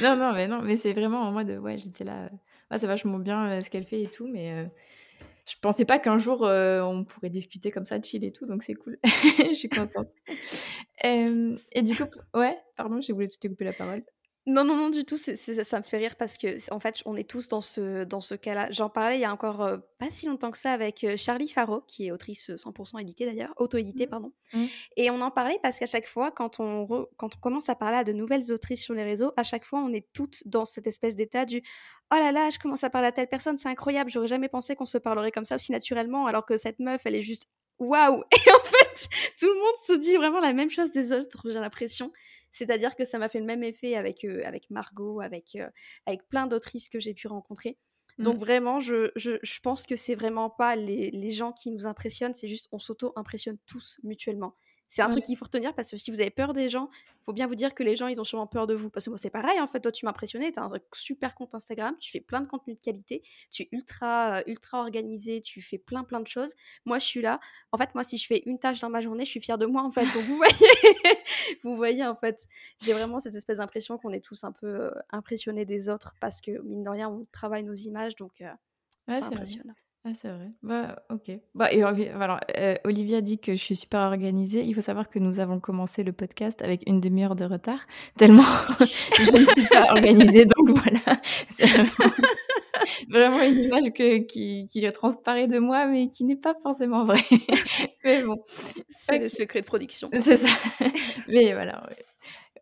[0.00, 2.30] non, non, mais non, mais c'est vraiment en mode, ouais, j'étais là.
[2.70, 4.68] Ah, c'est vachement bien ce qu'elle fait et tout, mais
[5.48, 8.74] je pensais pas qu'un jour on pourrait discuter comme ça, chill et tout, donc c'est
[8.74, 8.98] cool.
[9.04, 10.08] je suis contente.
[11.04, 14.02] et du coup, ouais, pardon, j'ai voulu te couper la parole.
[14.48, 15.16] Non, non, non, du tout.
[15.16, 18.36] ça me fait rire parce que, en fait, on est tous dans ce, dans ce
[18.36, 18.68] cas-là.
[18.70, 22.06] J'en parlais il y a encore pas si longtemps que ça avec Charlie Faro, qui
[22.06, 24.10] est autrice 100% éditée d'ailleurs, auto-éditée, mmh.
[24.10, 24.32] pardon.
[24.52, 24.64] Mmh.
[24.96, 27.96] Et on en parlait parce qu'à chaque fois, quand on, quand on commence à parler
[27.96, 30.86] à de nouvelles autrices sur les réseaux, à chaque fois, on est toutes dans cette
[30.86, 31.62] espèce d'état du
[32.14, 34.76] Oh là là, je commence à parler à telle personne, c'est incroyable, j'aurais jamais pensé
[34.76, 38.22] qu'on se parlerait comme ça aussi naturellement, alors que cette meuf, elle est juste waouh
[38.32, 39.08] Et en fait,
[39.40, 42.12] tout le monde se dit vraiment la même chose des autres, j'ai l'impression.
[42.56, 45.68] C'est-à-dire que ça m'a fait le même effet avec, euh, avec Margot, avec, euh,
[46.06, 47.76] avec plein d'autrices que j'ai pu rencontrer.
[48.18, 48.38] Donc mmh.
[48.38, 52.32] vraiment, je, je, je, pense que c'est vraiment pas les, les, gens qui nous impressionnent,
[52.32, 54.56] c'est juste on s'auto-impressionne tous mutuellement.
[54.88, 57.24] C'est un truc qu'il faut retenir parce que si vous avez peur des gens, il
[57.24, 58.88] faut bien vous dire que les gens, ils ont sûrement peur de vous.
[58.88, 61.34] Parce que moi, c'est pareil, en fait, toi, tu m'as impressionné, tu as un super
[61.34, 65.42] compte Instagram, tu fais plein de contenu de qualité, tu es ultra, euh, ultra organisé,
[65.42, 66.54] tu fais plein, plein de choses.
[66.84, 67.40] Moi, je suis là.
[67.72, 69.66] En fait, moi, si je fais une tâche dans ma journée, je suis fière de
[69.66, 70.04] moi, en fait.
[70.14, 70.70] Donc, vous voyez,
[71.64, 72.46] vous voyez, en fait,
[72.80, 76.40] j'ai vraiment cette espèce d'impression qu'on est tous un peu euh, impressionnés des autres parce
[76.40, 78.52] que, mine de rien, on travaille nos images, donc euh,
[79.08, 79.74] c'est impressionnant.
[80.08, 80.52] Ah, c'est vrai.
[80.62, 81.32] Bah, OK.
[81.56, 84.62] Bah, et voilà, euh, Olivia dit que je suis super organisée.
[84.62, 87.80] Il faut savoir que nous avons commencé le podcast avec une demi-heure de retard,
[88.16, 88.44] tellement
[88.78, 90.44] je ne suis pas organisée.
[90.44, 91.66] Donc voilà, c'est
[93.08, 97.18] vraiment, une image que, qui, qui transparaît de moi, mais qui n'est pas forcément vraie.
[98.04, 98.36] mais bon,
[98.88, 100.08] C'est le secret de production.
[100.12, 100.48] c'est ça.
[101.26, 101.84] Mais voilà,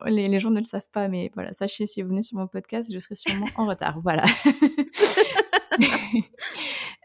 [0.06, 2.46] Les, les gens ne le savent pas, mais voilà, sachez, si vous venez sur mon
[2.46, 4.00] podcast, je serai sûrement en retard.
[4.02, 4.24] Voilà.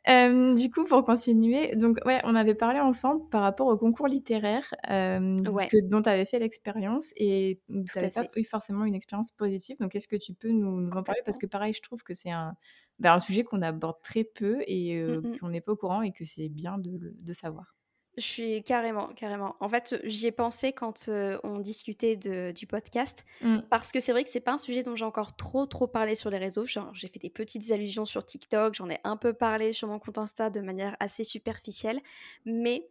[0.10, 4.08] Euh, du coup, pour continuer, donc ouais, on avait parlé ensemble par rapport au concours
[4.08, 5.36] littéraire euh,
[5.84, 9.78] dont tu avais fait l'expérience et tu n'avais pas eu forcément une expérience positive.
[9.80, 11.22] Donc, est-ce que tu peux nous, en parler?
[11.24, 12.56] Parce que pareil, je trouve que c'est un,
[12.98, 16.02] ben, un sujet qu'on aborde très peu et euh, mmh qu'on n'est pas au courant
[16.02, 17.76] et que c'est bien de, de savoir.
[18.18, 19.56] Je suis carrément, carrément.
[19.60, 21.10] En fait, j'y ai pensé quand
[21.44, 23.60] on discutait de, du podcast, mmh.
[23.70, 26.16] parce que c'est vrai que c'est pas un sujet dont j'ai encore trop, trop parlé
[26.16, 26.66] sur les réseaux.
[26.66, 30.18] J'ai fait des petites allusions sur TikTok, j'en ai un peu parlé sur mon compte
[30.18, 32.02] Insta de manière assez superficielle,
[32.46, 32.90] mais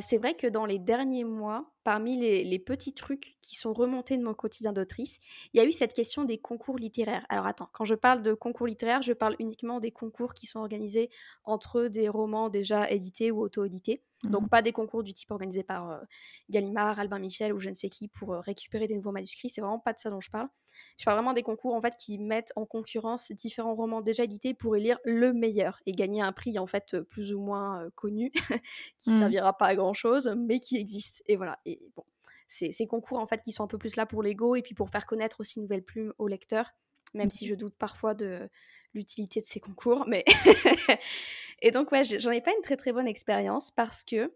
[0.00, 4.22] c'est vrai que dans les derniers mois, parmi les, petits trucs qui sont remontés de
[4.22, 5.18] mon quotidien d'autrice,
[5.52, 7.26] il y a eu cette question des concours littéraires.
[7.28, 10.60] Alors attends, quand je parle de concours littéraires, je parle uniquement des concours qui sont
[10.60, 11.10] organisés
[11.44, 14.02] entre des romans déjà édités ou auto-édités.
[14.24, 16.00] Donc mmh pas des concours du type organisé par
[16.48, 19.50] Gallimard, Albin Michel ou je ne sais qui pour récupérer des nouveaux manuscrits.
[19.50, 20.48] C'est vraiment pas de ça dont je parle.
[20.96, 24.54] Je parle vraiment des concours en fait qui mettent en concurrence différents romans déjà édités
[24.54, 28.30] pour élire le meilleur et gagner un prix en fait plus ou moins connu
[28.98, 29.18] qui ne mmh.
[29.18, 31.22] servira pas à grand chose mais qui existe.
[31.26, 31.58] Et voilà.
[31.64, 32.04] Et bon,
[32.48, 34.90] ces concours en fait qui sont un peu plus là pour l'ego et puis pour
[34.90, 36.70] faire connaître aussi Nouvelle Plume aux lecteurs,
[37.14, 38.48] même si je doute parfois de
[38.94, 40.04] l'utilité de ces concours.
[40.06, 40.24] Mais
[41.62, 44.32] et donc ouais, j'en ai pas une très très bonne expérience parce que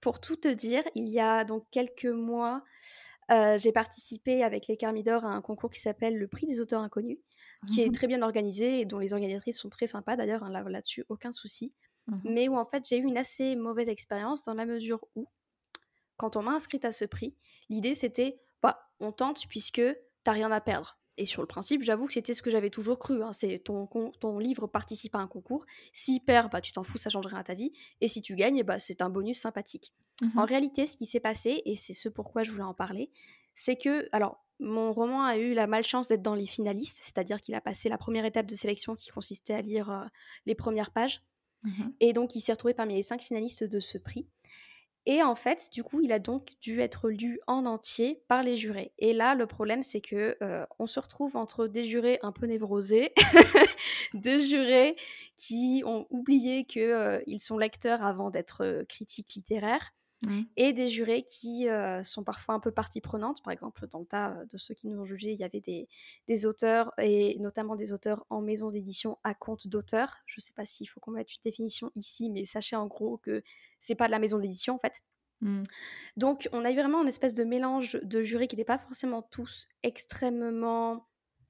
[0.00, 2.62] pour tout te dire, il y a donc quelques mois,
[3.30, 6.80] euh, j'ai participé avec les Carmidor à un concours qui s'appelle le Prix des auteurs
[6.80, 7.18] inconnus,
[7.66, 10.50] qui est mmh très bien organisé et dont les organisatrices sont très sympas d'ailleurs, hein,
[10.50, 11.72] là, dessus aucun souci.
[12.06, 15.26] Mmh Mais où en fait j'ai eu une assez mauvaise expérience dans la mesure où,
[16.16, 17.34] quand on m'a inscrite à ce prix,
[17.68, 19.82] l'idée c'était, bah, on tente puisque
[20.24, 20.98] t'as rien à perdre.
[21.18, 23.22] Et sur le principe, j'avoue que c'était ce que j'avais toujours cru.
[23.22, 25.64] Hein, c'est ton, ton livre participe à un concours.
[25.92, 27.72] S'il perd, bah, tu t'en fous, ça change rien à ta vie.
[28.00, 29.92] Et si tu gagnes, bah, c'est un bonus sympathique.
[30.22, 33.10] En mmh réalité, ce qui s'est passé, et c'est ce pourquoi je voulais en parler,
[33.54, 37.54] c'est que, alors, mon roman a eu la malchance d'être dans les finalistes, c'est-à-dire qu'il
[37.54, 40.08] a passé la première étape de sélection qui consistait à lire
[40.46, 41.22] les premières pages.
[41.64, 44.26] Mmh et donc, il s'est retrouvé parmi les cinq finalistes de ce prix.
[45.08, 48.56] Et en fait, du coup, il a donc dû être lu en entier par les
[48.56, 48.92] jurés.
[48.98, 52.46] Et là, le problème, c'est que euh, on se retrouve entre des jurés un peu
[52.46, 53.14] névrosés,
[54.14, 54.96] des jurés
[55.36, 59.92] qui ont oublié qu'ils euh, sont lecteurs avant d'être euh, critiques littéraires,
[60.56, 61.68] et des jurés qui
[62.02, 63.42] sont parfois un peu partie prenante.
[63.42, 65.88] Par exemple, dans le tas de ceux qui nous ont jugés, il y avait des,
[66.26, 70.22] des auteurs, et notamment des auteurs en maison d'édition à compte d'auteur.
[70.26, 73.18] Je ne sais pas s'il faut qu'on mette une définition ici, mais sachez en gros
[73.18, 73.42] que
[73.78, 75.02] c'est pas de la maison d'édition en fait.
[75.42, 75.64] Mmh.
[76.16, 79.20] Donc, on a eu vraiment une espèce de mélange de jurés qui n'étaient pas forcément
[79.22, 81.06] tous extrêmement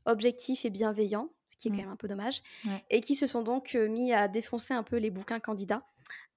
[0.07, 1.81] objectifs et bienveillants, ce qui est quand mmh.
[1.81, 2.43] même un peu dommage,
[2.91, 5.87] et qui se sont donc mis à défoncer un peu les bouquins candidats.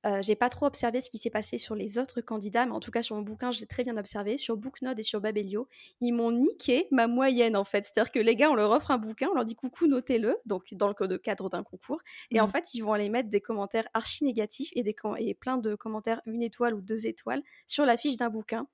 [0.06, 2.80] Euh, j'ai pas trop observé ce qui s'est passé sur les autres candidats, mais en
[2.80, 4.38] tout cas sur mon bouquin, j'ai très bien observé.
[4.38, 5.68] Sur Booknode et sur Babelio,
[6.00, 7.84] ils m'ont niqué ma moyenne en fait.
[7.86, 10.74] C'est-à-dire que les gars, on leur offre un bouquin, on leur dit coucou, notez-le, donc
[10.74, 12.00] dans le cadre d'un concours.
[12.32, 12.52] Et en mmh.
[12.52, 16.22] fait, ils vont aller mettre des commentaires archi négatifs et, des, et plein de commentaires
[16.26, 18.68] une étoile ou deux étoiles sur la fiche d'un bouquin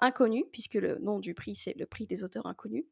[0.00, 2.84] inconnu, puisque le nom du prix, c'est le prix des auteurs inconnus,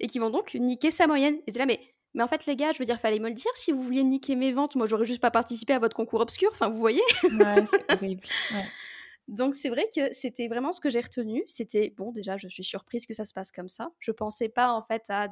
[0.00, 1.36] et qui vont donc niquer sa moyenne.
[1.46, 1.80] Et c'est là, mais
[2.14, 4.04] mais en fait, les gars, je veux dire, fallait me le dire si vous vouliez
[4.04, 4.76] niquer mes ventes.
[4.76, 6.50] Moi, j'aurais juste pas participé à votre concours obscur.
[6.52, 8.22] Enfin, vous voyez Ouais, c'est horrible.
[9.28, 11.42] Donc, c'est vrai que c'était vraiment ce que j'ai retenu.
[11.46, 13.90] C'était, bon, déjà, je suis surprise que ça se passe comme ça.
[13.98, 15.28] Je pensais pas, en fait, à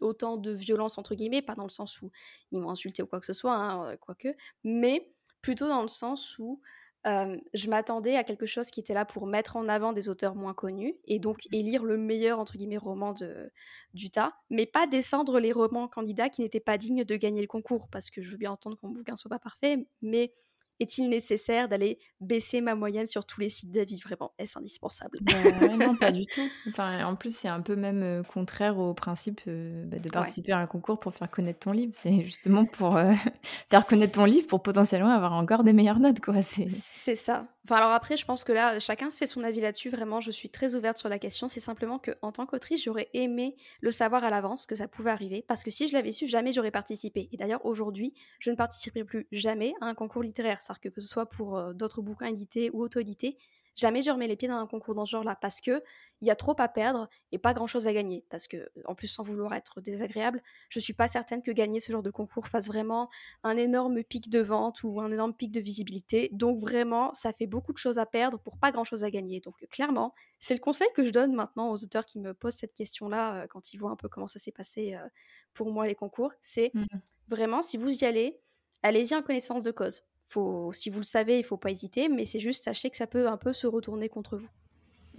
[0.00, 2.10] autant de violence, entre guillemets, pas dans le sens où
[2.52, 4.34] ils m'ont insulté ou quoi que ce soit, hein, euh, quoique,
[4.64, 5.08] mais
[5.40, 6.60] plutôt dans le sens où
[7.04, 10.54] je m'attendais à quelque chose qui était là pour mettre en avant des auteurs moins
[10.54, 11.56] connus et donc mmh.
[11.56, 13.50] élire le meilleur entre guillemets roman de,
[13.92, 17.46] du tas, mais pas descendre les romans candidats qui n'étaient pas dignes de gagner le
[17.46, 20.32] concours parce que je veux bien entendre que mon bouquin soit pas parfait, mais
[20.80, 24.00] est-il nécessaire d'aller baisser ma moyenne sur tous les sites d'avis?
[24.00, 25.18] Vraiment, est-ce indispensable?
[25.22, 26.48] Bah, Non, pas du tout.
[26.68, 30.58] Enfin, en plus, c'est un peu même contraire au principe euh, bah, de participer à
[30.58, 31.92] un concours pour faire connaître ton livre.
[31.94, 33.12] C'est justement pour euh,
[33.70, 36.20] faire connaître ton livre pour potentiellement avoir encore des meilleures notes.
[36.20, 36.42] quoi.
[36.42, 37.46] C'est ça.
[37.66, 39.88] Enfin, alors après, je pense que là, chacun se fait son avis là-dessus.
[39.88, 41.48] Vraiment, je suis très ouverte sur la question.
[41.48, 45.10] C'est simplement que, en tant qu'autrice, j'aurais aimé le savoir à l'avance que ça pouvait
[45.10, 45.42] arriver.
[45.48, 47.30] Parce que si je l'avais su, jamais j'aurais participé.
[47.32, 50.60] Et d'ailleurs, aujourd'hui, je ne participerai plus jamais à un concours littéraire.
[50.60, 53.38] C'est-à-dire que, ce soit pour euh, d'autres bouquins édités ou auto-édités,
[53.74, 55.36] jamais je remets les pieds dans un concours dans ce genre-là.
[55.40, 55.82] Parce que
[56.20, 58.24] il y a trop à perdre et pas grand-chose à gagner.
[58.30, 61.92] Parce que, en plus, sans vouloir être désagréable, je suis pas certaine que gagner ce
[61.92, 63.10] genre de concours fasse vraiment
[63.42, 66.30] un énorme pic de vente ou un énorme pic de visibilité.
[66.32, 69.40] Donc vraiment, ça fait beaucoup de choses à perdre pour pas grand-chose à gagner.
[69.40, 72.74] Donc clairement, c'est le conseil que je donne maintenant aux auteurs qui me posent cette
[72.74, 75.06] question-là euh, quand ils voient un peu comment ça s'est passé euh,
[75.52, 76.32] pour moi les concours.
[76.40, 76.84] C'est mmh.
[77.28, 78.40] vraiment, si vous y allez,
[78.82, 80.04] allez-y en connaissance de cause.
[80.28, 83.06] Faut, si vous le savez, il faut pas hésiter, mais c'est juste sachez que ça
[83.06, 84.48] peut un peu se retourner contre vous.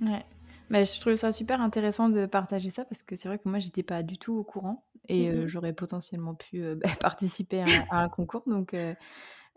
[0.02, 0.26] Ouais.
[0.70, 3.60] Bah, je trouve ça super intéressant de partager ça parce que c'est vrai que moi,
[3.60, 8.10] j'étais pas du tout au courant et mmh j'aurais potentiellement pu bah, participer à, un
[8.10, 8.44] concours.
[8.48, 8.76] Donc,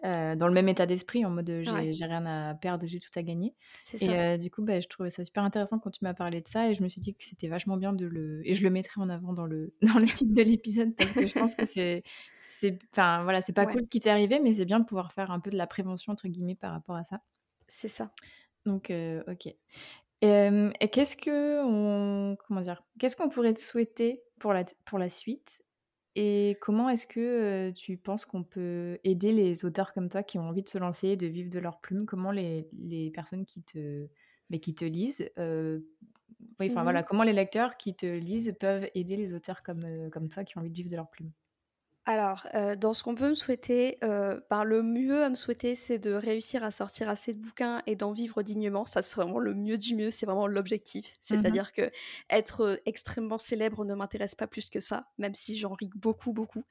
[0.02, 3.54] dans le même état d'esprit, en mode j'ai rien à perdre, j'ai tout à gagner.
[4.00, 6.70] Et du coup, bah, je trouvais ça super intéressant quand tu m'as parlé de ça
[6.70, 8.40] et je me suis dit que c'était vachement bien de le.
[8.44, 11.26] Et je le mettrai en avant dans le, dans le titre de l'épisode parce que
[11.26, 12.02] je pense que c'est.
[12.92, 15.30] Enfin, voilà, c'est pas cool ce qui t'est arrivé, mais c'est bien de pouvoir faire
[15.30, 17.20] un peu de la prévention, entre guillemets, par rapport à ça.
[17.68, 18.12] C'est ça.
[18.64, 18.92] Donc,
[19.26, 19.54] ok
[20.20, 22.82] et qu'est-ce que on comment dire?
[22.98, 25.62] Qu'est-ce qu'on pourrait te souhaiter pour la pour la suite?
[26.20, 30.48] Et comment est-ce que, tu penses qu'on peut aider les auteurs comme toi qui ont
[30.48, 32.06] envie de se lancer, de vivre de leur plume?
[32.06, 34.08] Comment les les personnes qui te
[34.50, 35.30] mais qui te lisent,
[36.60, 40.28] oui, enfin, voilà, comment les lecteurs qui te lisent peuvent aider les auteurs comme, comme
[40.28, 41.30] toi qui ont envie de vivre de leur plume?
[42.10, 45.74] Alors, euh, dans ce qu'on peut me souhaiter, euh, ben, le mieux à me souhaiter,
[45.74, 48.86] c'est de réussir à sortir assez de bouquins et d'en vivre dignement.
[48.86, 51.12] Ça, c'est vraiment le mieux du mieux, c'est vraiment l'objectif.
[51.12, 51.90] Mmh C'est-à-dire que
[52.30, 56.32] être euh, extrêmement célèbre ne m'intéresse pas plus que ça, même si j'en ris beaucoup,
[56.32, 56.64] beaucoup.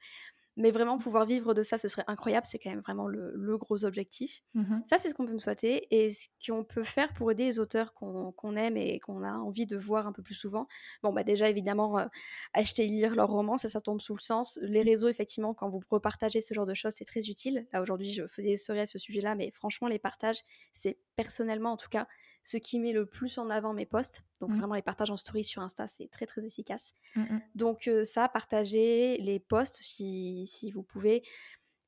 [0.58, 2.44] Mais vraiment, pouvoir vivre de ça, ce serait incroyable.
[2.44, 4.42] C'est quand même vraiment le, gros objectif.
[4.54, 5.86] Mmh ça, c'est ce qu'on peut me souhaiter.
[5.90, 9.66] Et ce qu'on peut faire pour aider les auteurs qu'on aime et qu'on a envie
[9.66, 10.66] de voir un peu plus souvent.
[11.02, 12.06] Bon, bah déjà, évidemment, euh,
[12.52, 14.58] acheter et lire leurs romans, ça, ça tombe sous le sens.
[14.62, 17.66] Les réseaux, effectivement, quand vous repartagez ce genre de choses, c'est très utile.
[17.72, 20.42] Là, aujourd'hui, je faisais des stories à ce sujet-là, mais franchement, les partages,
[20.72, 22.08] c'est personnellement, en tout cas,
[22.48, 24.24] ce qui met le plus en avant mes posts.
[24.40, 24.58] Donc mmh.
[24.58, 26.94] vraiment les partages en story sur Insta, c'est très très efficace.
[27.14, 27.42] Mmh, mmh.
[27.56, 31.22] Donc ça, partagez les posts si, si, vous pouvez.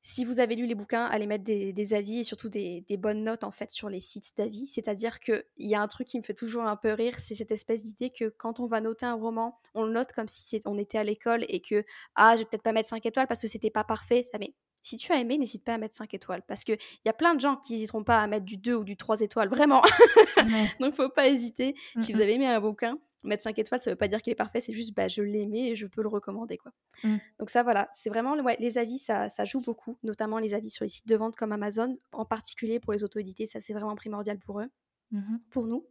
[0.03, 3.43] Si vous avez lu les bouquins, allez mettre des, avis et surtout des, bonnes notes
[3.43, 4.67] en fait sur les sites d'avis.
[4.67, 7.51] C'est-à-dire qu'il y a un truc qui me fait toujours un peu rire, c'est cette
[7.51, 10.77] espèce d'idée que quand on va noter un roman, on le note comme si on
[10.77, 13.47] était à l'école et que ah je vais peut-être pas mettre 5 étoiles parce que
[13.47, 14.27] c'était pas parfait.
[14.31, 16.41] Ça, mais si tu as aimé, n'hésite pas à mettre 5 étoiles.
[16.47, 18.83] Parce qu'il y a plein de gens qui n'hésiteront pas à mettre du 2 ou
[18.83, 19.81] du 3 étoiles, vraiment.
[20.79, 21.75] Donc, faut pas hésiter.
[21.99, 24.35] Si vous avez aimé un bouquin, mettre 5 étoiles, ça veut pas dire qu'il est
[24.35, 26.57] parfait, c'est juste bah, je l'aimais et je peux le recommander.
[26.57, 26.71] quoi.
[27.03, 27.17] Mmh.
[27.39, 30.69] Donc, ça, voilà, c'est vraiment ouais, les avis, ça, ça, joue beaucoup, notamment les avis
[30.69, 33.95] sur les sites de vente comme Amazon, en particulier pour les auto-édités, ça, c'est vraiment
[33.95, 34.67] primordial pour eux,
[35.11, 35.85] mmh pour nous.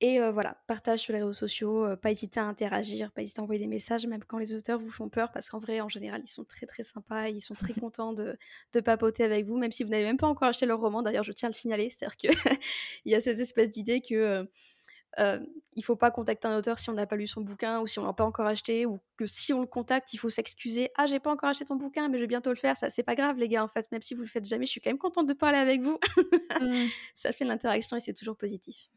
[0.00, 3.60] Et voilà, partage sur les réseaux sociaux, pas hésiter à interagir, pas hésiter à envoyer
[3.60, 6.30] des messages, même quand les auteurs vous font peur, parce qu'en vrai, en général, ils
[6.30, 8.36] sont très très sympas, ils sont très contents de,
[8.72, 11.02] de papoter avec vous, même si vous n'avez même pas encore acheté leur roman.
[11.02, 12.30] D'ailleurs, je tiens à le signaler, c'est-à-dire qu'il
[13.06, 14.46] y a cette espèce d'idée que
[15.18, 15.38] euh,
[15.76, 17.98] il faut pas contacter un auteur si on n'a pas lu son bouquin ou si
[17.98, 20.90] on l'a pas encore acheté ou que si on le contacte, il faut s'excuser.
[20.96, 22.76] Ah, j'ai pas encore acheté ton bouquin, mais je vais bientôt le faire.
[22.76, 23.90] Ça, c'est pas grave, les gars, en fait.
[23.92, 25.98] Même si vous le faites jamais, je suis quand même contente de parler avec vous.
[26.60, 26.86] Mmh.
[27.14, 28.88] Ça fait l'interaction et c'est toujours positif.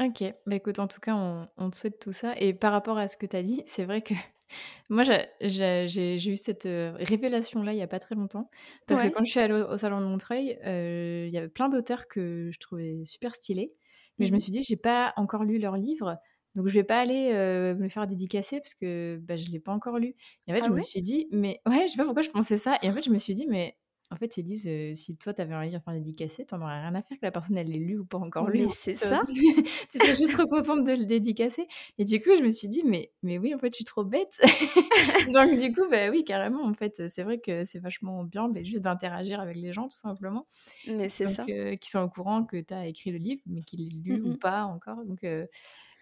[0.00, 0.24] OK.
[0.46, 1.14] Bah, écoute, en tout cas,
[1.56, 3.84] on te souhaite tout ça et par rapport à ce que tu as dit, c'est
[3.84, 4.12] vrai que
[4.90, 5.04] moi,
[5.40, 8.50] j'ai eu cette, révélation-là, il y a pas très longtemps.
[8.86, 12.08] Parce que quand je suis allée au salon de Montreuil, il y avait plein d'auteurs
[12.08, 13.74] que je trouvais super stylés.
[14.18, 16.16] Mais je me mmh suis dit: «J'ai pas encore lu leurs livres,
[16.54, 17.32] donc je vais pas aller,
[17.74, 20.14] me faire dédicacer parce que, bah, je l'ai pas encore lu».
[20.46, 22.30] Et en fait, ah je me suis dit: «Mais» ouais, je sais pas pourquoi je
[22.30, 23.76] pensais ça et en fait, je me suis dit: «Mais
[24.10, 26.80] en fait, ils disent, si toi, tu avais un livre à faire dédicacé, t'en aurais
[26.80, 28.66] rien à faire que la personne, elle l'ait lu ou pas encore lu.
[28.66, 31.66] Mais c'est ça Tu serais juste trop contente de le dédicacer.
[31.98, 34.04] Et du coup, je me suis dit: «Mais mais oui, en fait, je suis trop
[34.04, 34.38] bête».
[35.32, 38.64] Donc du coup, bah, oui, carrément, en fait, c'est vrai que c'est vachement bien, mais
[38.64, 40.46] juste d'interagir avec les gens, tout simplement.
[40.86, 41.44] Mais c'est ça.
[41.44, 44.28] qui sont au courant que tu as écrit le livre, mais qu'ils l'aient lu ou
[44.34, 45.04] mmh pas encore.
[45.04, 45.24] Donc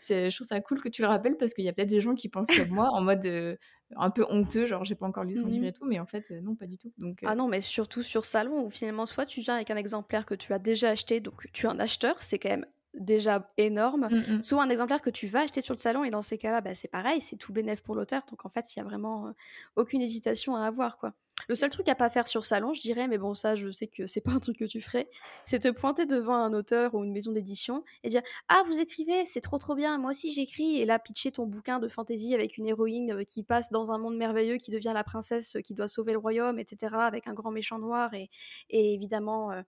[0.09, 2.15] je trouve ça cool que tu le rappelles parce qu'il y a peut-être des gens
[2.15, 3.59] qui pensent comme moi en mode
[3.97, 6.07] un peu honteux, genre j'ai pas encore lu son livre mmh et tout, mais en
[6.07, 6.93] fait non, pas du tout.
[6.99, 10.27] Donc, Ah non, mais surtout sur Salon où finalement soit tu viens avec un exemplaire
[10.27, 14.09] que tu as déjà acheté, donc tu es un acheteur, c'est quand même déjà énorme,
[14.11, 16.61] mmh soit un exemplaire que tu vas acheter sur le salon et dans ces cas-là,
[16.61, 19.33] bah, c'est pareil, c'est tout bénéf pour l'auteur, donc en fait il y a vraiment
[19.77, 21.13] aucune hésitation à avoir quoi.
[21.49, 23.87] Le seul truc à pas faire sur salon, je dirais, mais bon, ça, je sais
[23.87, 25.09] que c'est pas un truc que tu ferais,
[25.45, 29.27] c'est te pointer devant un auteur ou une maison d'édition et dire Ah, vous écrivez,
[29.27, 32.57] c'est trop trop bien, moi aussi j'écris, et là, pitcher ton bouquin de fantasy avec
[32.57, 35.75] une héroïne euh, qui passe dans un monde merveilleux, qui devient la princesse euh, qui
[35.75, 38.31] doit sauver le royaume, etc., avec un grand méchant noir et,
[38.71, 39.51] évidemment.
[39.53, 39.63] Euh,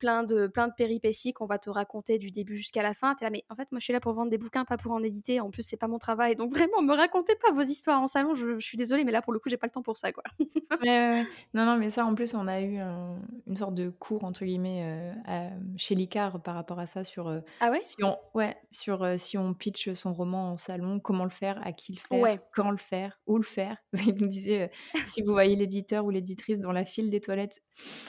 [0.00, 3.14] plein de, plein de péripéties qu'on va te raconter du début jusqu'à la fin.
[3.14, 4.92] T'es là, mais en fait, moi, je suis là pour vendre des bouquins, pas pour
[4.92, 5.38] en éditer.
[5.40, 6.34] En plus, c'est pas mon travail.
[6.34, 8.34] Donc, vraiment, me racontez pas vos histoires en salon.
[8.34, 10.24] Je, suis désolée, mais là, pour le coup, j'ai pas le temps pour ça, quoi.
[11.54, 12.78] Non, non, mais ça, en plus, on a eu
[13.46, 17.28] une sorte de cours, entre guillemets, euh, chez Licard par rapport à ça sur...
[17.28, 17.80] Euh, ah ouais?
[17.82, 21.72] si on, Ouais, sur si on pitch son roman en salon, comment le faire, à
[21.72, 23.76] qui le faire, quand le faire, où le faire.
[24.06, 24.70] Il nous disait,
[25.06, 27.60] si vous voyez l'éditeur ou l'éditrice dans la file des toilettes,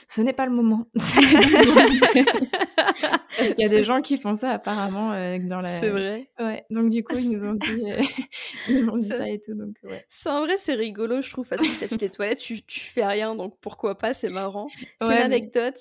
[0.07, 0.87] ce n'est pas le moment.
[3.37, 5.69] Parce qu'il y a des gens qui font ça apparemment euh, dans la.
[5.69, 6.29] C'est vrai.
[6.39, 6.65] Ouais.
[6.69, 8.01] Donc du coup, ils nous ont dit, euh,
[8.69, 9.53] ils nous ont dit ça et tout.
[9.53, 10.05] Donc ouais.
[10.09, 12.79] C'est en vrai, c'est rigolo, je trouve, parce que tu as des toilettes, tu, tu
[12.79, 14.67] fais rien, donc pourquoi pas, c'est marrant.
[15.01, 15.79] C'est une anecdote.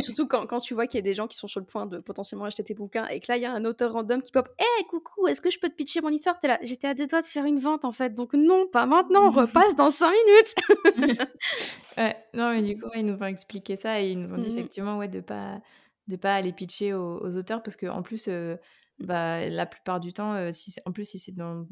[0.00, 1.86] surtout quand, quand tu vois qu'il y a des gens qui sont sur le point
[1.86, 4.32] de potentiellement acheter tes bouquins et que là, il y a un auteur random qui
[4.32, 6.38] pop Hé, hey, coucou, est-ce que je peux te pitcher mon histoire?
[6.38, 8.86] T'es là, j'étais à deux doigts de faire une vente en fait, donc non, pas
[8.86, 11.16] maintenant, on repasse dans cinq minutes.
[11.96, 14.50] ouais, non, mais du coup, ils nous ont expliqué ça et ils nous ont dit
[14.50, 15.60] mmh effectivement ouais, de pas
[16.10, 18.56] de pas aller pitcher aux, auteurs parce que en plus euh,
[18.98, 21.66] bah, la plupart du temps euh, si en plus si c'est dans,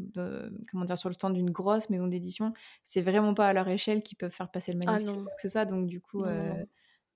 [0.70, 4.02] comment dire sur le stand d'une grosse maison d'édition c'est vraiment pas à leur échelle
[4.02, 6.54] qu'ils peuvent faire passer le ah manuscrit que ce soit donc du coup euh,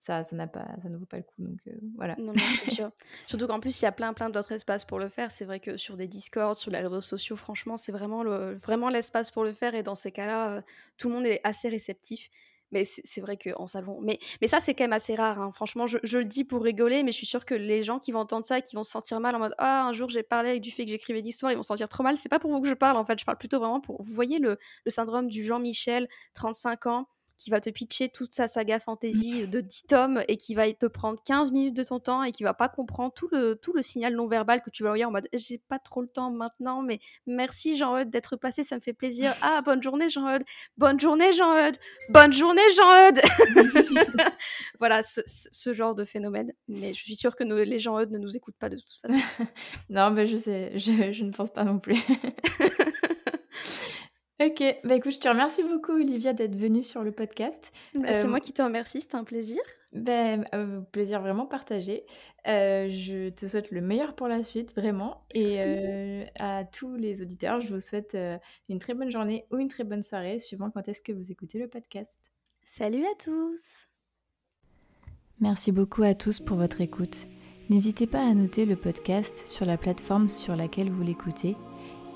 [0.01, 1.61] ça ça n'a pas ça ne vaut pas le coup donc
[1.97, 2.17] voilà.
[2.19, 2.91] Non, non c'est sûr.
[3.29, 5.31] Surtout qu'en plus il y a plein plein d'autres espaces pour le faire.
[5.31, 8.89] C'est vrai que sur des discords sur les réseaux sociaux franchement c'est vraiment le vraiment
[8.89, 10.65] l'espace pour le faire et dans ces cas là
[10.99, 12.31] tout le monde est assez réceptif
[12.73, 14.01] mais c'est vrai qu'en salon.
[14.03, 15.41] Mais, mais ça, c'est quand même assez rare.
[15.41, 15.53] Hein.
[15.53, 18.13] Franchement, je, je, le dis pour rigoler, mais je suis sûre que les gens qui
[18.13, 20.23] vont entendre ça et qui vont se sentir mal en mode Ah, un jour j'ai
[20.23, 22.17] parlé du fait que j'écrivais l'histoire, ils vont se sentir trop mal.
[22.17, 23.19] C'est pas pour vous que je parle, en fait.
[23.19, 24.03] Je parle plutôt vraiment pour.
[24.03, 27.07] Vous voyez le, le syndrome du Jean-Michel, 35 ans,
[27.43, 30.87] qui va te pitcher toute sa saga fantasy de 10 tomes et qui va te
[30.87, 33.83] prendre 15 minutes de ton temps et qui va pas comprendre tout le, tout le
[33.83, 36.83] signal non verbal que tu vas envoyer en mode j'ai pas trop le temps maintenant,
[36.83, 39.35] mais merci Jean-Eudes d'être passé, ça me fait plaisir.
[39.43, 40.45] Ah, bonne journée Jean-Eudes,
[40.77, 41.77] bonne journée Jean-Eudes,
[42.11, 43.21] bonne journée Jean-Eudes.
[44.79, 46.53] voilà, ce, genre de phénomène.
[46.69, 49.21] Mais je suis sûre que les Jean-Eudes ne nous écoutent pas de toute façon.
[49.91, 51.99] non, mais je sais, je, je ne pense pas non plus.
[54.45, 57.71] Ok, bah écoute, je te remercie beaucoup Olivia d'être venue sur le podcast.
[57.95, 59.61] Bah, c'est euh, moi qui te remercie, c'était un plaisir.
[59.93, 62.05] Ben, euh, plaisir vraiment partagé.
[62.49, 65.23] Euh, je te souhaite le meilleur pour la suite, vraiment.
[65.33, 68.17] Et à tous les auditeurs, je vous souhaite
[68.69, 71.59] une très bonne journée ou une très bonne soirée, suivant quand est-ce que vous écoutez
[71.59, 72.19] le podcast.
[72.65, 73.87] Salut à tous
[75.41, 77.27] Merci beaucoup à tous pour votre écoute.
[77.71, 81.57] N'hésitez pas à noter le podcast sur la plateforme sur laquelle vous l'écoutez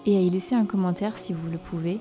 [0.07, 2.01] et à y laisser un commentaire si vous le pouvez